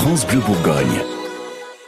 France 0.00 0.26
Bleu 0.26 0.40
Bourgogne. 0.40 1.02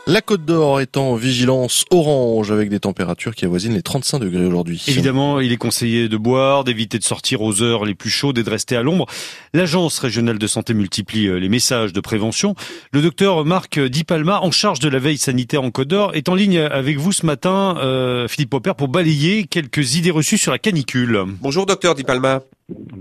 La 0.07 0.21
Côte 0.21 0.45
d'Or 0.45 0.83
est 0.83 0.99
en 0.99 1.15
vigilance 1.15 1.87
orange 1.91 2.53
avec 2.53 2.69
des 2.69 2.79
températures 2.79 3.35
qui 3.35 3.47
avoisinent 3.47 3.73
les 3.73 3.81
35 3.81 4.19
degrés 4.19 4.45
aujourd'hui. 4.45 4.85
Évidemment, 4.87 5.41
il 5.41 5.51
est 5.51 5.57
conseillé 5.57 6.11
de 6.11 6.17
boire, 6.19 6.63
d'éviter 6.63 6.99
de 6.99 7.05
sortir 7.05 7.41
aux 7.41 7.63
heures 7.63 7.87
les 7.87 7.95
plus 7.95 8.11
chaudes 8.11 8.37
et 8.37 8.43
de 8.43 8.51
rester 8.51 8.77
à 8.77 8.83
l'ombre. 8.83 9.07
L'Agence 9.55 9.99
régionale 9.99 10.39
de 10.39 10.47
santé 10.47 10.75
multiplie 10.75 11.27
euh, 11.27 11.37
les 11.39 11.49
messages 11.49 11.95
de 11.95 12.01
prévention. 12.01 12.55
Le 12.93 13.01
docteur 13.01 13.47
Marc 13.47 13.81
Di 13.81 14.05
Palma, 14.05 14.41
en 14.43 14.51
charge 14.51 14.81
de 14.81 14.91
la 14.91 14.99
veille 14.99 15.17
sanitaire 15.17 15.63
en 15.63 15.71
Côte 15.71 15.89
d'Or, 15.89 16.15
est 16.15 16.29
en 16.29 16.35
ligne 16.35 16.59
avec 16.59 16.99
vous 16.99 17.13
ce 17.13 17.25
matin, 17.25 17.79
euh, 17.79 18.29
Philippe 18.29 18.51
Popper, 18.51 18.75
pour 18.77 18.89
balayer 18.89 19.45
quelques 19.45 19.95
idées 19.95 20.11
reçues 20.11 20.37
sur 20.37 20.53
la 20.53 20.59
canicule. 20.59 21.25
Bonjour 21.41 21.65
docteur 21.65 21.95
Di 21.95 22.05
Palma. 22.05 22.43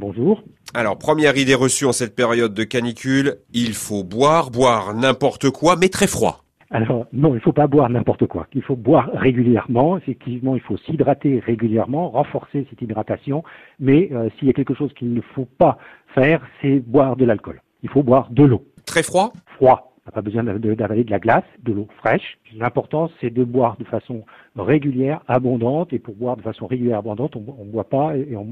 Bonjour. 0.02 0.42
Alors, 0.74 0.98
première 0.98 1.38
idée 1.38 1.54
reçue 1.54 1.86
en 1.86 1.92
cette 1.92 2.16
période 2.16 2.56
de 2.56 2.64
canicule, 2.64 3.36
il 3.54 3.76
faut 3.76 4.04
boire, 4.04 4.50
boire 4.50 4.96
n'importe 4.96 5.52
quoi, 5.52 5.76
mais 5.80 5.90
très 5.90 6.08
froid. 6.08 6.44
Alors 6.72 7.06
non, 7.14 7.34
il 7.34 7.36
ne 7.36 7.40
faut 7.40 7.54
pas 7.54 7.68
boire 7.68 7.88
n'importe 7.88 8.26
quoi. 8.26 8.48
Il 8.56 8.64
faut 8.64 8.76
boire 8.76 9.12
régulièrement. 9.14 9.98
Effectivement, 9.98 10.56
il 10.56 10.62
faut 10.62 10.78
s'hydrater 10.78 11.40
régulièrement, 11.46 12.10
renforcer 12.10 12.66
cette 12.72 12.82
hydratation. 12.82 13.44
Mais 13.80 14.10
euh, 14.12 14.30
s'il 14.40 14.48
y 14.48 14.50
a 14.50 14.54
quelque 14.54 14.74
chose 14.74 14.92
qu'il 14.98 15.14
ne 15.14 15.22
faut 15.36 15.48
pas 15.60 15.78
faire, 16.16 16.42
c'est 16.64 16.80
boire 16.80 17.16
de 17.16 17.26
l'alcool. 17.26 17.62
Il 17.84 17.90
faut 17.90 18.02
boire 18.02 18.32
de 18.32 18.44
l'eau. 18.44 18.66
Très 18.88 19.04
froid? 19.04 19.34
Froid. 19.58 19.91
On 20.06 20.10
n'a 20.10 20.12
pas 20.14 20.22
besoin 20.22 20.44
d'avaler 20.44 21.04
de 21.04 21.12
la 21.12 21.20
glace, 21.20 21.44
de 21.64 21.74
l'eau 21.74 21.88
fraîche. 22.00 22.40
L'important, 22.56 23.12
c'est 23.20 23.30
de 23.30 23.44
boire 23.44 23.78
de 23.78 23.84
façon 23.84 24.24
régulière, 24.56 25.22
abondante. 25.28 25.94
Et 25.94 26.00
pour 26.00 26.16
boire 26.16 26.38
de 26.38 26.42
façon 26.42 26.66
régulière, 26.66 26.98
abondante, 26.98 27.36
on 27.36 27.66
ne 27.66 27.72
boit 27.72 27.88
pas 27.88 28.18
et 28.18 28.36
on 28.36 28.48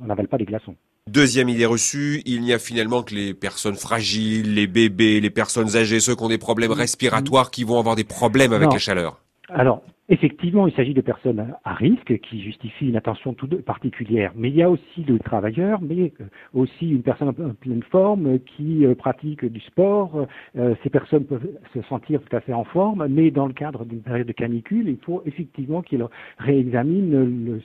n'avale 0.00 0.28
pas 0.28 0.38
des 0.38 0.46
glaçons. 0.46 0.74
Deuxième 1.08 1.48
idée 1.48 1.66
reçue, 1.66 2.22
il 2.26 2.42
n'y 2.42 2.52
a 2.52 2.58
finalement 2.58 3.02
que 3.02 3.14
les 3.14 3.34
personnes 3.34 3.76
fragiles, 3.76 4.54
les 4.54 4.66
bébés, 4.66 5.20
les 5.20 5.30
personnes 5.30 5.76
âgées, 5.76 6.00
ceux 6.00 6.14
qui 6.14 6.22
ont 6.22 6.28
des 6.28 6.38
problèmes 6.38 6.72
respiratoires 6.72 7.50
qui 7.50 7.64
vont 7.64 7.78
avoir 7.78 7.96
des 7.96 8.04
problèmes 8.04 8.52
avec 8.52 8.72
la 8.72 8.78
chaleur. 8.78 9.20
Alors, 9.48 9.82
Effectivement, 10.10 10.66
il 10.66 10.72
s'agit 10.72 10.94
de 10.94 11.02
personnes 11.02 11.54
à 11.64 11.74
risque 11.74 12.18
qui 12.20 12.40
justifient 12.40 12.88
une 12.88 12.96
attention 12.96 13.34
toute 13.34 13.62
particulière. 13.62 14.32
Mais 14.34 14.48
il 14.48 14.56
y 14.56 14.62
a 14.62 14.70
aussi 14.70 15.04
le 15.06 15.18
travailleur, 15.18 15.82
mais 15.82 16.14
euh, 16.22 16.24
aussi 16.54 16.88
une 16.90 17.02
personne 17.02 17.28
en 17.28 17.34
pleine 17.34 17.82
forme 17.82 18.38
qui 18.38 18.86
euh, 18.86 18.94
pratique 18.94 19.44
du 19.44 19.60
sport. 19.60 20.26
Euh, 20.56 20.74
ces 20.82 20.88
personnes 20.88 21.26
peuvent 21.26 21.46
se 21.74 21.82
sentir 21.82 22.22
tout 22.22 22.34
à 22.34 22.40
fait 22.40 22.54
en 22.54 22.64
forme, 22.64 23.06
mais 23.10 23.30
dans 23.30 23.46
le 23.46 23.52
cadre 23.52 23.84
d'une 23.84 24.00
période 24.00 24.26
de 24.26 24.32
canicule, 24.32 24.88
il 24.88 24.96
faut 24.96 25.22
effectivement 25.26 25.82
qu'il 25.82 26.02
réexamine 26.38 27.60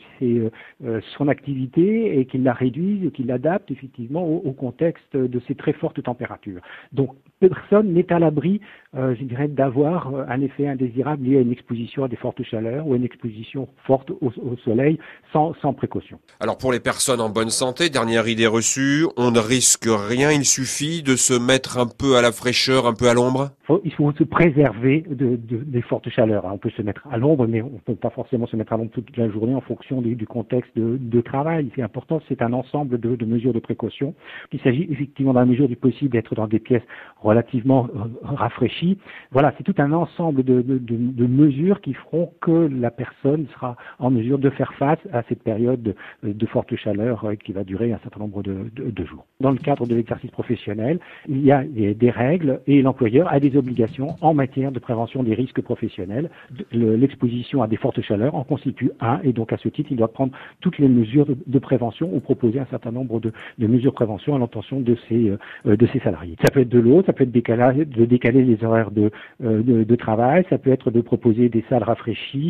son 1.18 1.28
activité 1.28 2.20
et 2.20 2.26
qu'il 2.26 2.44
la 2.44 2.54
réduise, 2.54 3.10
qu'il 3.14 3.28
l'adapte 3.28 3.72
effectivement 3.72 4.28
au, 4.28 4.52
contexte 4.52 5.16
de 5.16 5.40
ces 5.48 5.56
très 5.56 5.74
fortes 5.74 6.02
températures. 6.04 6.62
Donc, 6.92 7.16
personne 7.40 7.94
n'est 7.94 8.12
à 8.12 8.20
l'abri, 8.20 8.60
je 8.94 9.24
dirais, 9.24 9.48
d'avoir 9.48 10.14
un 10.30 10.42
effet 10.42 10.68
indésirable 10.68 11.26
lié 11.26 11.38
à 11.38 11.42
une 11.42 11.52
exposition 11.52 12.04
à 12.04 12.08
des 12.08 12.16
chaleur 12.42 12.88
ou 12.88 12.96
une 12.96 13.04
exposition 13.04 13.68
forte 13.86 14.10
au, 14.10 14.32
soleil 14.64 14.98
sans, 15.32 15.54
sans 15.62 15.74
précaution. 15.74 16.20
Alors 16.40 16.58
pour 16.58 16.72
les 16.72 16.80
personnes 16.80 17.22
en 17.22 17.30
bonne 17.30 17.50
santé, 17.50 17.90
dernière 17.90 18.28
idée 18.28 18.48
reçue, 18.48 19.06
on 19.18 19.32
ne 19.32 19.40
risque 19.40 19.88
rien, 19.88 20.32
il 20.32 20.46
suffit 20.46 21.04
de 21.04 21.16
se 21.16 21.34
mettre 21.34 21.78
un 21.78 21.86
peu 21.88 22.16
à 22.16 22.22
la 22.22 22.32
fraîcheur, 22.32 22.88
un 22.88 22.94
peu 22.94 23.10
à 23.10 23.14
l'ombre 23.14 23.52
Il 23.84 23.94
faut 23.94 24.12
se 24.14 24.24
préserver 24.24 25.04
de, 25.10 25.38
des 25.38 25.82
fortes 25.82 26.10
chaleurs. 26.10 26.46
On 26.46 26.58
peut 26.58 26.72
se 26.72 26.82
mettre 26.82 27.06
à 27.12 27.18
l'ombre, 27.18 27.48
mais 27.48 27.62
on 27.62 27.72
ne 27.72 27.80
peut 27.80 27.96
pas 27.96 28.10
forcément 28.10 28.48
se 28.48 28.56
mettre 28.56 28.74
à 28.74 28.78
l'ombre 28.78 28.92
toute 28.92 29.16
la 29.18 29.30
journée 29.30 29.56
en 29.56 29.62
fonction 29.62 30.02
du, 30.02 30.28
contexte 30.28 30.72
de, 30.76 31.22
travail. 31.22 31.70
C'est 31.76 31.82
important, 31.82 32.22
c'est 32.28 32.42
un 32.42 32.54
ensemble 32.54 33.00
de, 33.00 33.26
mesures 33.26 33.54
de 33.54 33.60
précaution. 33.60 34.14
Il 34.52 34.60
s'agit 34.62 34.88
effectivement 34.90 35.34
dans 35.34 35.40
la 35.40 35.46
mesure 35.46 35.68
du 35.68 35.76
possible 35.76 36.12
d'être 36.12 36.36
dans 36.36 36.48
des 36.48 36.60
pièces 36.60 36.84
relativement 37.22 37.88
euh, 37.96 38.00
rafraîchies. 38.24 38.98
Voilà, 39.32 39.54
c'est 39.58 39.64
tout 39.64 39.76
un 39.78 39.92
ensemble 39.92 40.44
de 40.44 41.28
mesures 41.28 41.82
qui 41.82 41.94
feront 41.94 42.23
que 42.42 42.70
la 42.72 42.92
personne 42.92 43.48
sera 43.54 43.76
en 44.00 44.12
mesure 44.12 44.40
de 44.40 44.50
faire 44.50 44.74
face 44.74 45.00
à 45.12 45.24
cette 45.30 45.44
période 45.44 45.96
de, 46.24 46.46
forte 46.46 46.76
chaleur 46.76 47.26
euh, 47.26 47.36
qui 47.36 47.52
va 47.52 47.64
durer 47.64 47.94
un 47.94 48.00
certain 48.00 48.20
nombre 48.20 48.44
de, 48.44 49.06
jours. 49.06 49.26
Dans 49.40 49.52
le 49.52 49.58
cadre 49.58 49.86
de 49.86 49.96
l'exercice 49.96 50.32
professionnel, 50.32 51.00
il 51.28 51.44
y 51.44 51.52
a 51.52 51.64
des 51.64 52.10
règles 52.10 52.62
et 52.68 52.82
l'employeur 52.82 53.32
a 53.32 53.40
des 53.40 53.58
obligations 53.58 54.16
en 54.22 54.34
matière 54.34 54.72
de 54.72 54.80
prévention 54.80 55.24
des 55.24 55.34
risques 55.34 55.62
professionnels. 55.62 56.30
L'exposition 56.72 57.62
à 57.62 57.68
des 57.68 57.78
fortes 57.78 58.02
chaleurs 58.02 58.36
en 58.36 58.44
constitue 58.44 58.92
un 59.00 59.20
et 59.24 59.34
donc 59.34 59.52
à 59.52 59.58
ce 59.58 59.70
titre, 59.70 59.90
il 59.92 59.98
doit 59.98 60.12
prendre 60.12 60.34
toutes 60.62 60.78
les 60.78 60.88
mesures 60.88 61.26
de, 61.26 61.60
prévention 61.60 62.14
ou 62.14 62.20
proposer 62.20 62.60
un 62.60 62.66
certain 62.66 62.92
nombre 62.92 63.20
de, 63.20 63.32
mesures 63.60 63.92
de 63.92 63.96
prévention 63.96 64.36
à 64.36 64.40
l'intention 64.40 64.80
de 64.80 64.96
ses, 65.08 65.30
euh, 65.66 65.76
de 65.76 65.88
ses 65.88 66.00
salariés. 66.00 66.36
Ça 66.44 66.52
peut 66.52 66.62
être 66.62 66.70
de 66.70 66.80
l'eau, 66.80 67.04
ça 67.06 67.14
peut 67.14 67.24
être 67.24 67.32
de 67.32 68.06
décaler 68.06 68.44
les 68.44 68.64
horaires 68.64 68.92
de, 68.92 69.12
euh, 69.44 69.64
de, 69.64 69.96
travail, 69.96 70.46
ça 70.50 70.58
peut 70.58 70.72
être 70.72 70.92
de 70.92 71.02
proposer 71.02 71.50
des 71.50 71.64
salles 71.70 71.84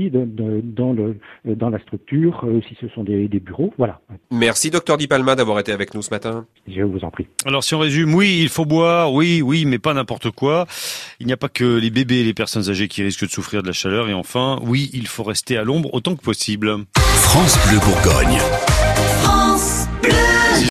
dans, 0.10 0.94
le, 0.94 1.18
dans 1.46 1.70
la 1.70 1.80
structure, 1.80 2.44
euh, 2.44 2.62
si 2.68 2.76
ce 2.80 2.88
sont 2.90 3.04
des, 3.04 3.28
bureaux. 3.28 3.74
Voilà. 3.78 4.00
Merci, 4.32 4.70
docteur 4.70 4.98
Di 4.98 5.08
Palma, 5.08 5.36
d'avoir 5.36 5.60
été 5.60 5.72
avec 5.72 5.94
nous 5.94 6.02
ce 6.02 6.10
matin. 6.12 6.46
Je 6.68 6.82
vous 6.82 7.00
en 7.00 7.12
prie. 7.12 7.28
Alors, 7.46 7.64
si 7.64 7.76
on 7.76 7.80
résume, 7.80 8.14
oui, 8.14 8.40
il 8.42 8.50
faut 8.50 8.66
boire, 8.66 9.14
oui, 9.14 9.42
oui, 9.42 9.66
mais 9.66 9.80
pas 9.80 9.94
n'importe 9.94 10.32
quoi. 10.32 10.66
Il 11.20 11.28
n'y 11.28 11.34
a 11.34 11.38
pas 11.38 11.50
que 11.50 11.78
les 11.78 11.90
bébés 11.90 12.22
et 12.22 12.24
les 12.24 12.34
personnes 12.34 12.70
âgées 12.70 12.88
qui 12.88 13.04
risquent 13.04 13.26
de 13.26 13.32
souffrir 13.32 13.62
de 13.62 13.68
la 13.68 13.74
chaleur. 13.74 14.10
Et 14.10 14.14
enfin, 14.14 14.60
oui, 14.64 14.90
il 14.94 15.08
faut 15.08 15.24
rester 15.24 15.58
à 15.58 15.64
l'ombre 15.64 15.94
autant 15.94 16.16
que 16.16 16.22
possible. 16.22 16.76
France 16.96 17.58
Bleu 17.68 17.80
Bourgogne. 17.80 18.73